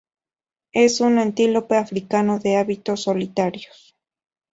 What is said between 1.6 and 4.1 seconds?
africano de hábitos solitarios.